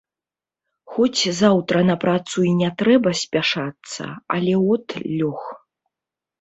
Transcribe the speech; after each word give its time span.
Хоць 0.95 1.21
заўтра 1.41 1.83
на 1.91 1.95
працу 2.07 2.37
і 2.49 2.53
не 2.63 2.71
трэба 2.81 3.09
спяшацца, 3.23 4.03
але 4.39 4.53
от 4.73 4.87
лёг. 5.19 5.41